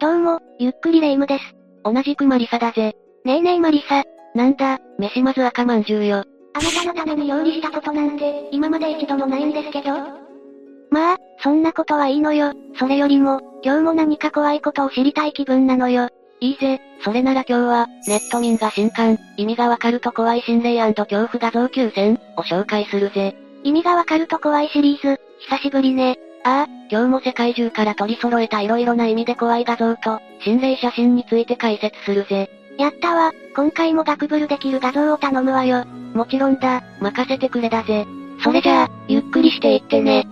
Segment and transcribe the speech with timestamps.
[0.00, 1.44] どうも、ゆっくりレ夢ムです。
[1.84, 2.96] 同じくマリサだぜ。
[3.26, 4.02] ねえねえマリサ。
[4.34, 6.24] なんだ、飯まず赤まんじゅうよ。
[6.54, 9.90] あなたのために料理したことなんて、今まで一度もないんですけど。
[10.90, 12.54] まあ、そんなことはいいのよ。
[12.78, 16.08] それよりも、今日も何か怖いことを知りたい気分なのよ。
[16.40, 23.36] いいぜ、それなら今日は、ネット民が新刊、意味がわかると怖い心霊恐怖画像9000を紹介するぜ。
[23.64, 26.18] 意味がわかると怖いシリーズ、久しぶりね。
[26.42, 32.50] ああ、今日も世界中から取り揃えた色々な意味で怖い画像と、心霊写真について解説するぜ。
[32.78, 35.84] やったわ、今回もガクブルできる画像を頼むわよ。
[36.14, 38.06] もちろんだ、任せてくれだぜ。
[38.42, 40.26] それじゃあ、ゆっくりしていってね。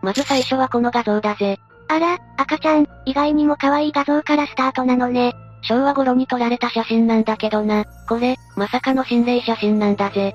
[0.00, 1.58] まず最初はこの画像だぜ。
[1.88, 5.34] あら、赤ちゃん、意外にも可愛い画像からスタートなのね。
[5.62, 7.84] 昭和頃に撮られた写真なんだけどな。
[8.08, 10.34] これ、まさかの心霊写真なんだぜ。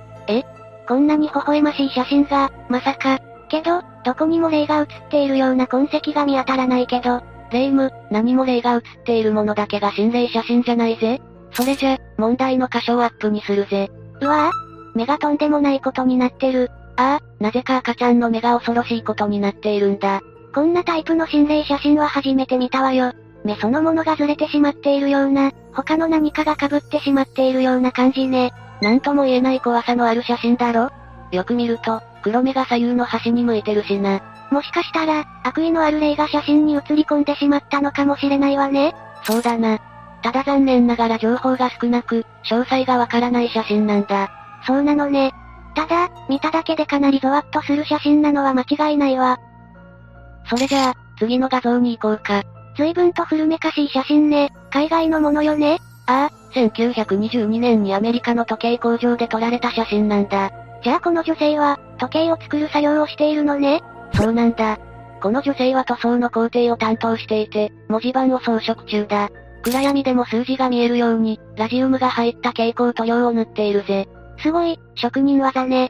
[0.88, 3.20] こんなに微笑ましい写真が、まさか。
[3.50, 7.21] けど、どこにも霊が写っているような痕跡が見当たらないけど。
[7.52, 11.22] 霊夢、何も霊が写っているものだけが心霊写真じゃないぜ。
[11.52, 13.91] それじゃ、問題の箇所をアップにするぜ。
[14.22, 16.72] うわぁ目がとんでもないことになってる。
[16.98, 20.22] ああ、なぜか赤ちゃんの目が恐ろしいことになっているんだ。
[20.54, 23.13] こんなタイプの心霊写真は初めて見たわよ。
[23.44, 28.54] 目そのものがずれてしまっているような、他の何かが被ってしまっているような感じね。
[28.82, 30.91] なんとも言えない怖さのある写真だろ？
[31.32, 34.22] よく見ると、黒目が左右の端に向いてるしな。
[34.52, 38.94] もしかしたら、悪意のある霊が写真に写り込んでしまったのかもしれないわね。
[39.24, 39.80] そうだな。
[40.22, 44.32] ただ残念ながら情報が少なく、詳細がわからない写真なんだ。
[44.66, 45.34] そうなのね。
[45.76, 49.40] ただ、見ただけでかなりゾワッとする写真なのは間違いないわ。
[50.50, 52.44] それじゃあ、次の画像に行こうか。
[52.76, 54.52] 随分と古めかしい写真ね。
[54.71, 55.79] 海外のものよね。
[56.07, 60.52] ああ、1922年にアメリカの時計工場で撮られた写真なんだ。
[60.84, 63.82] じゃあこの女性は、時計を作る作業をしているのね。
[64.13, 64.78] そうなんだ。
[65.22, 69.29] この女性は塗装の工程を担当していて、文字盤を装飾中だ。
[69.63, 74.09] 暗闇でも数字が見えるように、ラジウムが入った蛍光塗料を塗っているぜ。
[74.40, 75.85] すごい、職人技ね。
[75.85, 75.90] っ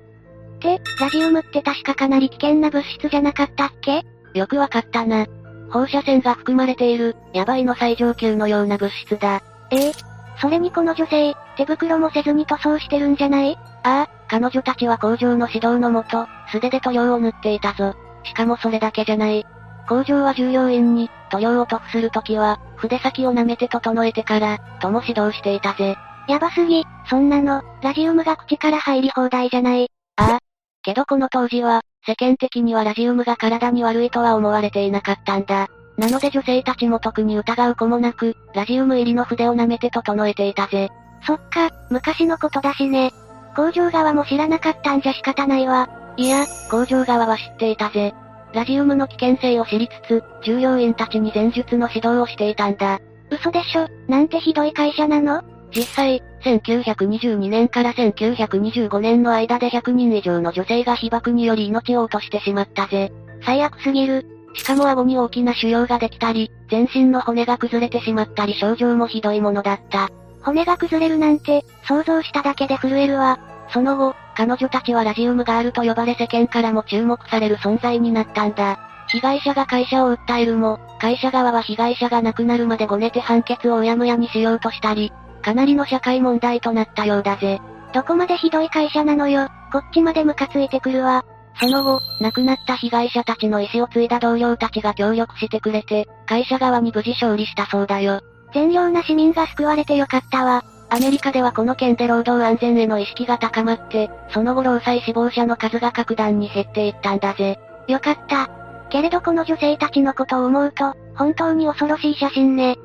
[0.59, 4.03] て、ラジウムって確かかなり危険な物質じゃなかったっけ？
[4.35, 5.25] よくわかったな。
[5.71, 9.41] 放射線が含まれている、ヤバいの最上級のような物質だ。
[9.71, 9.91] ええ
[10.39, 13.57] それにこの女性、手袋もせずに塗装してるんじゃない？
[13.83, 17.95] ああ、彼女たちは工場の指導のもと、素手で塗料を塗っていたぞ。
[18.23, 19.45] しかもそれだけじゃない。
[19.87, 25.95] 工場は従業員に、塗料を塗布するときは、筆先を舐めて整えてから、とも指導していたぜ。
[26.27, 29.89] やばすぎ、そんなの、ラジウムが口から入り放題じゃない。
[30.15, 30.42] ああ。
[30.83, 35.69] けどこの当時は、世間的にはラジウムが体に悪いとは思われていなかったんだ。
[35.97, 40.89] なので女性たちも特に疑う子もなく、ラジウム入りの筆を舐めて整えていたぜ。
[41.25, 43.11] そっか、昔のことだしね。
[43.55, 45.87] 工場側も知らなかったんじゃ仕方ないわ。
[46.17, 48.13] いや、工場側は知っていたぜ。
[48.53, 52.99] ラジウムの危険性を知りつつ、従業員たちに前述の指導をしていたんだ。
[53.31, 55.41] 嘘でしょ、なんてひどい会社なの？
[55.75, 63.11] 実際、1922年から1925年の間で100人以上の女性が被爆により命を落としてしまったぜ。
[63.43, 64.25] 最悪すぎる。
[64.55, 70.09] しかも顎に大きな腫瘍ができたり、全身の骨が崩れてしまったり症状もひどいものだった。
[70.43, 73.39] 骨が崩れるなんて、想像しただけで震えるわ。
[73.69, 78.79] その後、彼女たちはラジウムガールと呼ばれ世間からも注目される存在になったんだ。
[79.07, 85.11] 被害者が会社を訴えるも、会社側は被害者が亡くなるまでごねて判決をうやむやにしようとしたり、
[85.43, 87.61] かなりの社会問題となったようだぜ。
[87.93, 91.23] どこまでひどい会社なのよ、こっちまでムカついてくるわ。
[91.59, 98.21] その後、亡くなった被害者たちの意思を継いだ同僚たちが協力してくれて、会社側に無事勝利したそうだよ。
[98.53, 100.63] 善良な市民が救われてよかったわ。
[100.89, 107.59] アメリカではこの件で労働安全への意識が高まって、その後労災死亡者の数が格段に減っていったんだぜ。
[107.87, 108.49] よかった。
[108.89, 112.77] けれどこの女性たちのことを思うと、本当に恐ろしい写真ね。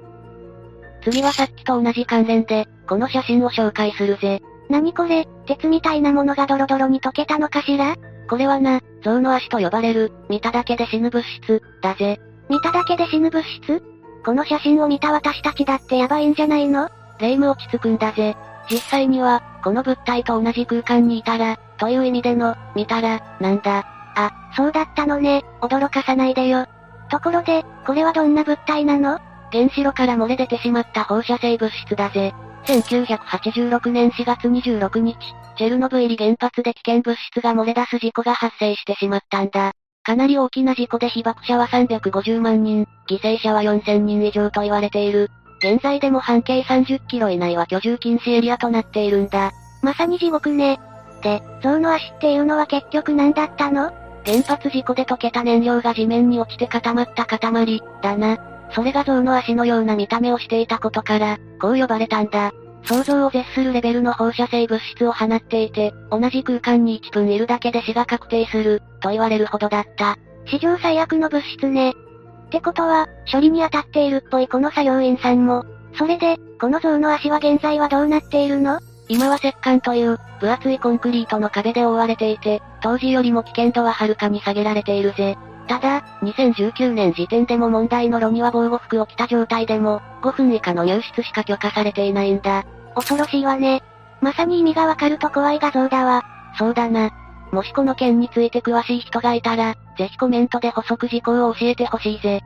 [1.02, 4.40] 次はさっきと同じ関連で、この写真を紹介するぜ。
[4.68, 7.96] 何これ、鉄みたいなものがドロドロに溶けたのかしら？
[8.28, 12.20] これはな、象の足と呼ばれる、見ただけで死ぬ物質、だぜ。
[12.50, 13.82] 見ただけで死ぬ物質？
[14.24, 16.90] この写真を見た私たちだってやばいんじゃないの？
[17.18, 18.36] 霊夢落ち着くんだぜ。
[18.70, 23.86] 実際には、この物体と同じ空間にいたら、という意味での、見たら、なんだ。
[24.14, 26.66] あ、そうだったのね、驚かさないでよ。
[27.10, 29.18] ところで、これはどんな物体なの？
[29.52, 32.34] 原子炉から漏れ出てしまった放射性物質だぜ。
[32.66, 35.16] 1986年4月26日、
[35.56, 39.72] チェルノブイリ原発で危険物質が漏れ出す事故が発生してしまったんだ。
[40.02, 45.30] かなり大きな事故で被爆者は350万人、犠牲者は4000人以上と言われている。
[45.60, 49.52] 現在でも半径30キロ以内は居住禁止エリアとなっているんだ。
[49.82, 50.78] まさに地獄ね。
[51.22, 53.90] で、象の足っていうのは結局何だったの？
[54.24, 58.38] 原発事故で溶けた燃料が地面に落ちて固まった塊、だな。
[58.72, 62.52] それが象の足のような見た目をしていたことから、こう呼ばれたんだ。
[62.84, 70.16] 想像を絶するレベルの放射性物質を放っていて、同じ空間に1分いるだけで死が確定する、と言われるほどだった。
[70.46, 71.90] 史上最悪の物質ね。
[71.90, 75.64] ってことは、処理に当たっているっぽいこの作業員さんも。
[75.98, 78.80] それで、この象の足は現在はどうなっているの？
[79.08, 85.36] 今は石棺という、分厚いコンクリートの壁で覆われていて、当時よりも危険度ははるかに下げられているぜ。
[85.68, 92.64] ただ、2019年時点でも問題の炉には防護服を着た状態でも、5分以下の入室しか許可されていないんだ。
[92.94, 93.82] 恐ろしいわね。
[94.20, 96.24] まさに意味がわかると怖い画像だわ。
[96.58, 97.10] そうだな。
[97.52, 102.40] もしこの件について詳しい人がいたら、ぜひコメントで補足事項を教えてほしいぜ。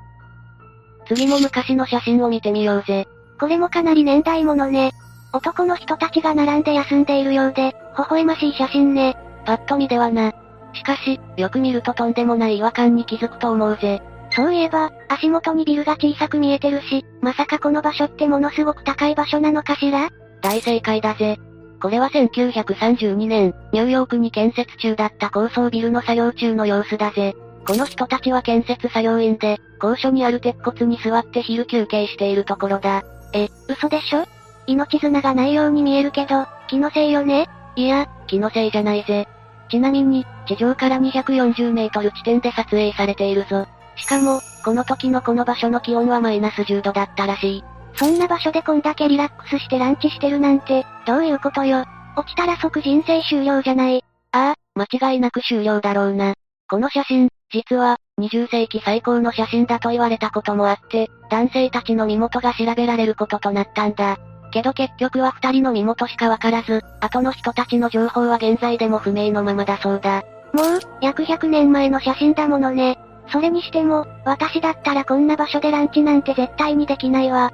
[1.07, 3.07] 次も昔の写真を見てみようぜ。
[3.39, 4.93] これもかなり年代物ね。
[5.33, 9.17] 男の人たちが並んで休んでいるようで、微笑ましい写真ね。
[9.45, 10.33] パッと見ではな。
[10.75, 14.03] しかし、よく見るととんでもない違和感に気づくと思うぜ。
[14.35, 20.09] そういえば、足元にビルが小さく見えてるし、まさかこの場所ってものすごく高い場所なのかしら？
[20.41, 21.39] 大正解だぜ。
[21.81, 27.35] これは1932年、ニューヨークに建設中だった高層ビルの作業中の様子だぜ。
[27.67, 33.03] この人たちは建設作業員で、高所にある鉄骨に座って昼休憩しているところだ。
[33.35, 34.25] え、嘘でしょ？
[34.67, 37.49] 命綱がないように見えるけど、気のせいよね？
[37.77, 39.29] いや、気のせいじゃないぜ。
[39.73, 43.67] ちなみに、地上から240メートル地点で撮影されているぞ。
[43.97, 47.65] しかも、この時のこの場所の気温はマイナス10度だったらしい。
[47.95, 51.87] そんな場所でこんだけリラックスしてランチしてるなんて、どういうことよ。
[52.17, 54.05] 落ちたら即人生終了じゃない。
[54.33, 56.35] ああ、間違いなく終了だろうな。
[56.69, 64.19] この写真、実は、20世紀最高の写真だと言われたこともあって、男性たちの身元が調べられることとなったんだ。
[64.53, 70.23] けど結局は二人の身元しかわからず、後の人たちの情報は現在でも不明のままだそうだ。
[70.53, 72.99] もう、約100年前の写真だものね。
[73.33, 77.51] それにしても、私だったらこんな場所でランチなんて絶対にできないわ。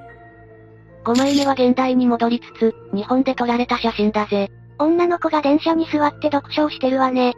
[1.04, 4.50] 5枚目は現代に戻りつつ、日本で撮られた写真だぜ。
[4.78, 7.34] 女の子が電車に座って読書をしてるわね。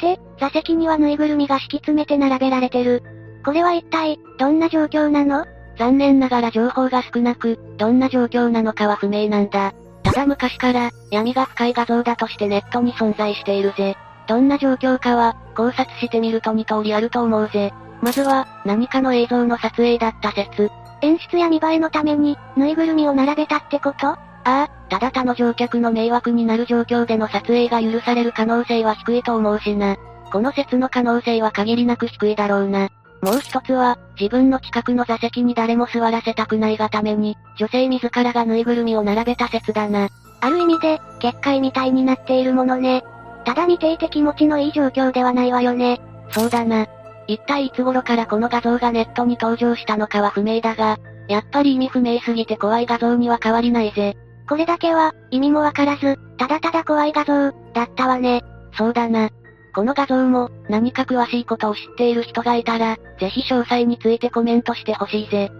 [0.00, 3.02] で、座席にはぬいぐるみが敷き詰めて並べられてる。
[3.44, 5.46] これは一体、どんな状況なの？
[5.76, 9.72] 残念ながら情報が少なく、どんな状況なのかは不明なんだ。
[10.02, 13.96] ただ昔から、闇が深い画像だとしてネットに存在しているぜ。
[14.26, 17.72] どんな状況かは、考察してみると2通りあると思うぜ。
[18.00, 20.70] まずは、何かの映像の撮影だった説。
[21.02, 24.08] 演出や見栄えのために、ぬいぐるみを並べたってこと？
[24.08, 29.96] ああ、ただ他の乗客の迷惑になる状況での撮影が許される可能性は低いと思うしな。
[30.30, 32.90] この説の可能性は限りなく低いだろうな。
[33.24, 40.10] もう一つは、自分の近くの座席に誰も座らせたくないがために、女性自らがぬいぐるみを並べた説だな。
[40.42, 43.02] ある意味で、結界みたいになっているものね。
[43.46, 46.02] ただ見ていて気持ちのいい状況ではないわよね。
[46.32, 46.86] そうだな。
[47.26, 54.18] 一体いつ頃からこの画像がネットに登場したのかは不明だが、やっぱり意味不明すぎて怖い画像には変わりないぜ。
[54.46, 58.42] これだけは、意味もわからず、ただただ怖い画像、だったわね。
[58.76, 59.30] そうだな。
[59.74, 65.50] この画像も、何か詳しいことを知っている人がいたら、ぜひ詳細についてコメントしてほしいぜ。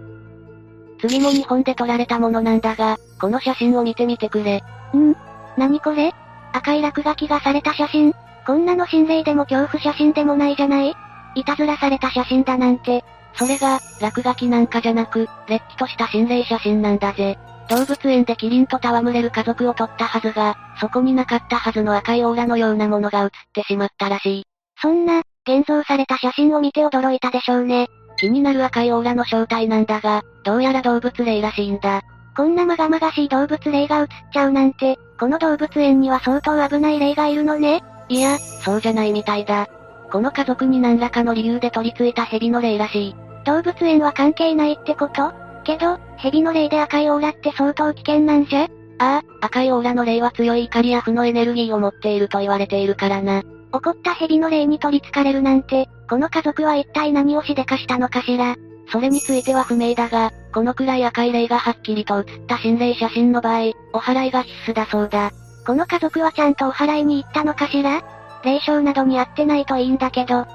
[1.01, 4.63] 次も日本で撮られたものなんだが、この写真を見てみてくれ。
[4.95, 5.15] ん
[5.57, 6.13] 何これ？
[6.53, 8.13] 赤い落書きがされた写真
[8.47, 10.95] こんなの心霊でも恐怖写真でもないじゃない？
[11.35, 13.03] いたずらされた写真だなんて。
[13.33, 17.37] それが、落書きなんかじゃなく、れっきとした心霊写真なんだぜ。
[17.69, 24.43] 動物園でキリンと戯れる家族を撮ったはずが、そこになかったはずの赤いオーラのようなものが映ってしまったらしい。
[24.81, 27.87] そんな、現像された写真を見て驚いたでしょうね。
[28.17, 32.01] 気になる赤いオーラの正体なんだが、どうやら動物霊らしいんだ。
[32.35, 37.83] こんなまがまがしい動物霊が映っちゃうなんて、この動物園には相当危ない霊がいるのね。
[38.09, 39.67] いや、そうじゃないみたいだ。
[40.11, 43.15] この家族に何らかの理由で取り付いた蛇の霊らしい。
[43.45, 45.44] 動物園は関係ないってこと？
[45.65, 48.69] けど、蛇の霊で赤いオーラって相当危険なんじゃ？
[48.97, 53.43] ああ、赤いオーラの霊は強い怒りや負のエネルギーを持っていると言われているからな。
[53.73, 58.55] 怒った蛇の霊に取り憑かれるなんて、この家族は一体何をしでかしたのかしら？
[58.89, 65.31] それについては不明だが、このくらい赤い霊がはっきりと写った心霊写真の場合、お祓いが必須だそうだ。
[65.65, 68.01] この家族はちゃんとお祓いに行ったのかしら？
[68.45, 70.45] 霊障などに会ってないといいんだけど。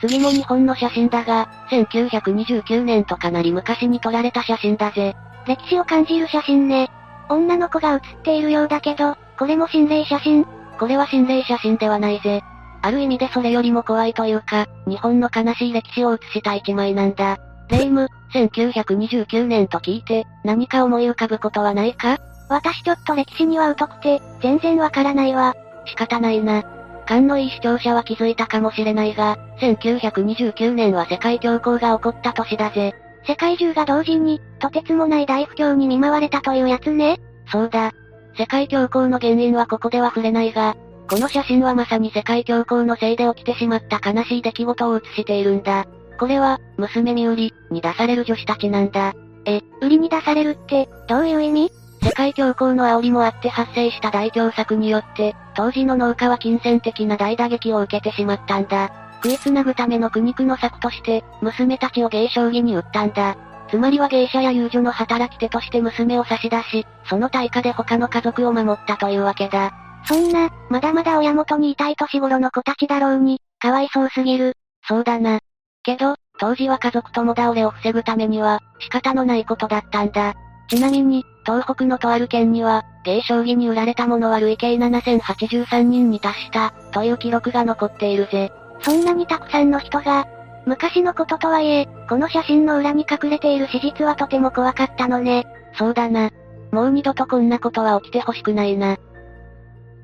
[0.00, 5.16] 次も日本の写真だが、1929年とかなり昔に撮られた写真だぜ。
[5.46, 6.90] 歴史を感じる写真ね。
[7.28, 10.46] 女の子が写っているようだけど、これも心霊写真
[10.78, 12.42] これは心霊写真ではないぜ。
[12.80, 17.38] ある意味でそれよりも怖いというか、日本の悲しい歴史を写した一枚なんだ。
[17.68, 22.18] 霊夢、1929年と聞いて、何か思い浮かぶことはないか？
[22.48, 25.54] 私ちょっと歴史には疎くて、全然わからないわ。
[25.86, 26.62] 仕方ないな。
[27.08, 27.46] 勘のい。
[27.46, 27.50] い。
[27.50, 28.36] 視聴者は気づい。
[28.36, 29.14] たかもしれない。
[29.14, 32.94] が、1929年は世界恐慌が起こった年だぜ。
[33.26, 35.24] 世界中が同時に、とてつもない。
[35.24, 36.62] 大不況に見舞われたとい。
[36.62, 37.18] うやつね。
[37.50, 37.92] そうだ。
[38.36, 40.52] 世界恐慌の原因はここでは触れない。
[40.52, 40.76] が、
[41.08, 43.16] この写真はまさに世界恐慌のせい。
[43.16, 44.42] で起きてしまった悲しい。
[44.42, 45.44] 出来事を写してい。
[45.44, 45.86] るんだ。
[46.18, 49.14] これは、娘身売り、に出される女子たちなんだ。
[49.46, 51.34] え、売りに出されるって、どうい。
[51.34, 58.90] う意味世界恐慌の煽りもあって発生した大凶作によって、当時の農家は金銭的な大打撃を受けてしまったんだ。
[59.22, 63.36] 食いつなぐための苦肉の策として、娘たちを芸将棋に売ったんだ。
[63.70, 69.72] つまりは芸者や遊女の働き手として娘を差し出し、その対価で他の家族を守ったというわけだ。
[70.06, 74.54] そんな、まだまだ親元にいたい年頃の子たちだろうに、かわいそうすぎる。
[74.86, 75.40] そうだな。
[75.82, 80.34] けど、当時は家族共倒れを防ぐためには、仕方のないことだったんだ。
[80.68, 88.52] ちなみに、東北のとある県には、芸将棋に売られたものは累計7083人に達した、という記録が残っているぜ。
[88.82, 90.26] そんなにたくさんの人が、
[90.66, 95.46] 昔のこととはいえ、この写真の裏に隠れている史実はとても怖かったのね。
[95.78, 96.30] そうだな。
[96.70, 98.98] もう二度とこんなことは起きてほしくないな。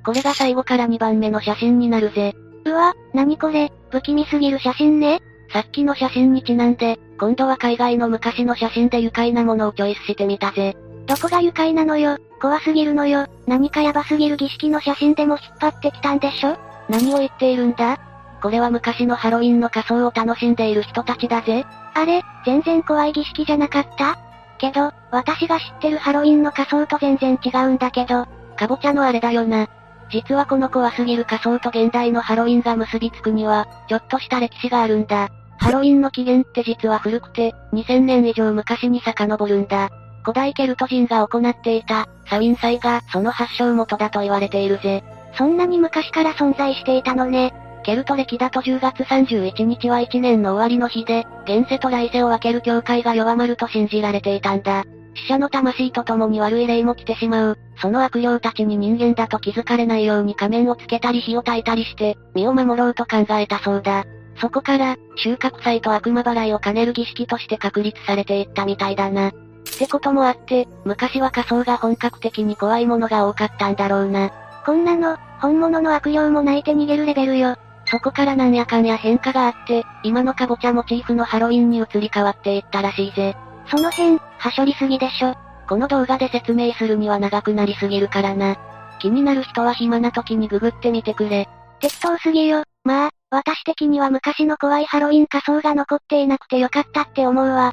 [0.07, 2.35] これが最後から2番目の写真になるぜ。
[2.65, 5.21] うわ、なにこれ、不気味すぎる写真ね。
[5.53, 10.77] さっきの写真にちなんで、今度は海外の昔の写真で愉快なものをチョイスしてみたぜ。
[11.07, 16.57] どこが愉快なのよ、怖すぎるのよ、何かヤバすぎる儀式の写真でも引っ張ってきたんでしょ？
[16.89, 17.99] 何を言っているんだ？
[18.43, 21.65] これは昔のハロウィンの仮装を楽しんでいる人たちだぜ。
[21.95, 24.19] あれ、全然怖い儀式じゃなかった？
[24.59, 29.69] けど、私が知ってるハロウィンの仮装と全然違うんだけど、かぼちゃのあれだよな。
[30.11, 35.29] 実はこの怖すぎる仮装と現代のハロウィンが結びつくには、ちょっとした歴史があるんだ。
[35.59, 39.91] ハロウィンの起源って実は古くて、2000年以上昔に遡るんだ。
[40.23, 45.05] 古代ケルト人が行っていた、サウィン祭がその発祥元だと言われているぜ。
[45.37, 47.55] そんなに昔から存在していたのね。
[47.85, 54.85] ケルト歴だと10月31日は1年の終わりの日で、現世と来世を分ける境界が弱まると信じられていたんだ。
[55.15, 57.59] 死者の魂と共に悪い霊も来てしまう。
[57.77, 64.05] その悪霊たちに人間だと気づかれないように仮面をつけたり火を焚いたりして、身を守ろうと考えたそうだ。
[64.37, 69.29] そこから、収穫祭と悪魔払いを兼ねる儀式として確立されていったみたいだな。
[69.29, 69.33] っ
[69.79, 74.31] てこともあって、昔は仮想が本格的に怖いものが多かったんだろうな。
[74.65, 77.57] こんなの、本物の悪霊も泣いて逃げるレベルよ。
[77.87, 83.37] そこからなんやかんや変化があって、今のカボチャモチーフのハロウィンに移り変わっていったらしいぜ。
[83.71, 85.35] その辺、はしょりすぎでしょ。
[85.69, 88.57] この動画で説明するには長くなりすぎるからな。
[89.01, 91.49] 気になる人は暇な時にググってみてくれ。
[91.81, 92.63] 適当すぎよ。
[92.85, 97.73] まあ、私的には昔の怖いハロウィン仮装が残っていなくてよかったって思うわ。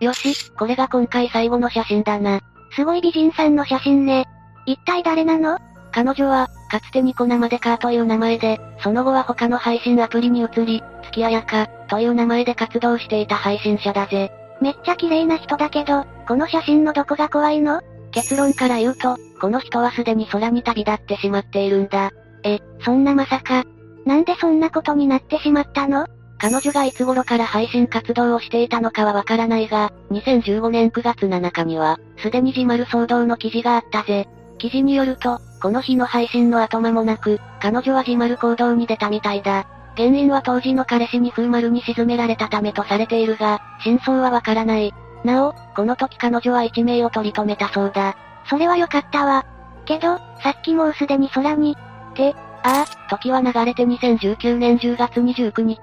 [0.00, 2.40] よし、これが今回最後の写真だな。
[2.74, 4.24] すごい美人さんの写真ね。
[4.64, 5.58] 一体誰なの？
[5.92, 14.30] 彼女は、かつてニコ生デカーという名前で、その後は他の配信アプリに移り、月あやか、という名前で活動していた配信者だぜ。
[14.60, 17.80] めっちゃ綺麗な人だけど、この写真のどこが怖いの？
[18.10, 22.10] 結論から言うと、この人はすでに空に旅立ってしまっているんだ。
[22.42, 23.64] え、そんなまさか。
[24.06, 26.06] なんでそんなことになってしまったの？
[26.38, 34.28] 彼女がいつ頃から配信活動をしていたのかはわからないが、2015年9月7日には、すでに自丸騒動の記事があったぜ。
[34.58, 39.66] 記事によると、この日の配信の後間もなく、彼女は自丸行動に出たみたいだ。
[39.96, 44.92] 原因は当時の彼氏に風丸に沈められたためとされているが、真相はわからない。
[45.24, 48.14] なお、この時彼女は一命を取り留めたそうだ。
[48.48, 49.46] それはよかったわ。
[49.86, 51.76] けど、さっきもうすでに空に、
[52.10, 52.34] って、
[52.66, 55.78] ああ、時は流れて2019年10月29日、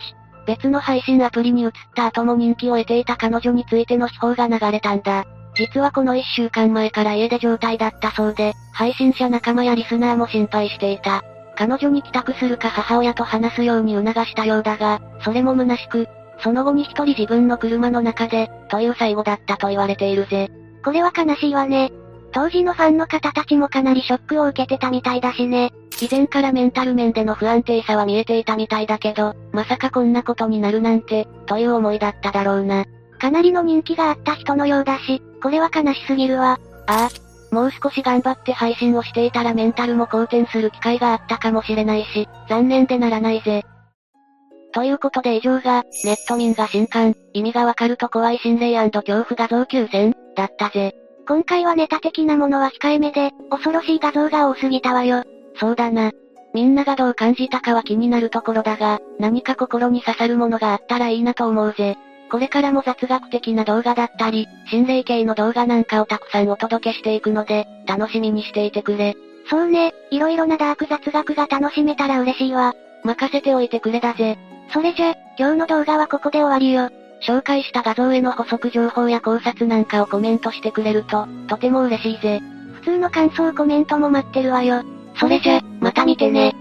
[0.46, 5.26] 別の配信アプリに移った後も人気を得ていた彼女についての秘宝が流れたんだ。
[5.56, 11.24] 実はこの1週間前から家出状態だったそうで、配信者仲間やリスナーも心配していた。
[11.56, 16.10] 彼女に帰宅するか母親と話すように促したようだが、それも虚しく、
[16.40, 20.50] その後に一人自分の車の中で、という最後だったと言われているぜ。
[20.84, 21.94] これは悲しいわね。
[22.34, 25.72] 当時のファンの方たちもかなりショックを受けてたみたいだしね。
[26.02, 32.86] 以前からメンタル面での不安定さは見えていたみたいだけど、まさかこんなことになるなんて、という思いだっただろうな。
[33.20, 36.60] かなりの人気があった人のようだし、これは悲しすぎるわ。
[36.88, 37.10] ああ。
[37.54, 43.64] もう少し頑張って配信をしていたらメンタルも好転する機会があったかもしれないし、残念でならないぜ。
[44.74, 50.96] ということで以上が、ネット民が新刊、意味がわかると怖い心霊恐怖画像9選、だったぜ。
[51.28, 55.24] 今回はネタ的なものは控えめで、恐ろしい画像が多すぎたわよ。
[55.56, 56.12] そうだな。
[56.54, 61.98] みんながどう感じたかは気になるところだが、何か心に刺さるものがあったらいいなと思うぜ。
[62.30, 69.16] これからも雑学的な動画だったり、心霊系の動画なんかをたくさんお届けしていくので、楽しみにしていてくれ。
[69.50, 72.74] そうね、色々なダーク雑学が楽しめたら嬉しいわ。
[73.04, 74.38] 任せておいてくれだぜ。
[74.72, 76.90] それじゃ、今日の動画はここで終わりよ。
[77.28, 82.42] 紹介した画像への補足情報や考察なんかをコメントしてくれると、とても嬉しいぜ。
[82.76, 84.84] 普通の感想コメントも待ってるわよ。
[85.16, 86.54] それじゃ、また見てね。